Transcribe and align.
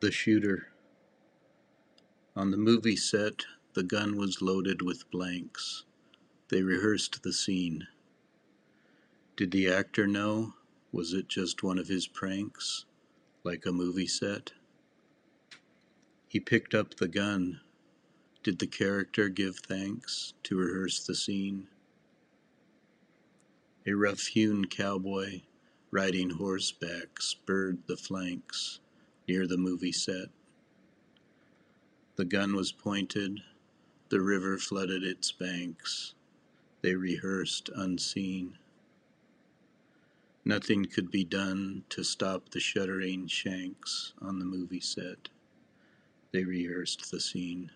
The 0.00 0.12
Shooter 0.12 0.68
On 2.36 2.52
the 2.52 2.56
movie 2.56 2.94
set, 2.94 3.46
the 3.72 3.82
gun 3.82 4.16
was 4.16 4.40
loaded 4.40 4.80
with 4.80 5.10
blanks. 5.10 5.86
They 6.50 6.62
rehearsed 6.62 7.24
the 7.24 7.32
scene. 7.32 7.88
Did 9.36 9.50
the 9.50 9.66
actor 9.66 10.06
know? 10.06 10.54
Was 10.92 11.14
it 11.14 11.26
just 11.26 11.64
one 11.64 11.80
of 11.80 11.88
his 11.88 12.06
pranks, 12.06 12.84
like 13.42 13.66
a 13.66 13.72
movie 13.72 14.06
set? 14.06 14.52
He 16.28 16.38
picked 16.38 16.76
up 16.76 16.94
the 16.94 17.08
gun. 17.08 17.60
Did 18.44 18.60
the 18.60 18.68
character 18.68 19.28
give 19.28 19.56
thanks 19.58 20.32
to 20.44 20.56
rehearse 20.56 21.04
the 21.04 21.16
scene? 21.16 21.66
A 23.84 23.94
rough-hewn 23.94 24.66
cowboy 24.66 25.40
riding 25.90 26.30
horseback 26.30 27.20
spurred 27.20 27.88
the 27.88 27.96
flanks 27.96 28.78
near 29.28 29.46
the 29.46 29.58
movie 29.58 29.92
set. 29.92 30.28
The 32.16 32.24
gun 32.24 32.56
was 32.56 32.72
pointed, 32.72 33.40
the 34.08 34.20
river 34.20 34.58
flooded 34.58 35.04
its 35.04 35.30
banks. 35.30 36.14
They 36.80 36.94
rehearsed 36.94 37.68
unseen. 37.74 38.56
Nothing 40.44 40.86
could 40.86 41.10
be 41.10 41.24
done 41.24 41.84
to 41.90 42.02
stop 42.02 42.48
the 42.48 42.60
shuddering 42.60 43.26
shanks 43.26 44.14
on 44.20 44.38
the 44.38 44.46
movie 44.46 44.80
set. 44.80 45.28
They 46.32 46.44
rehearsed 46.44 47.10
the 47.10 47.20
scene. 47.20 47.70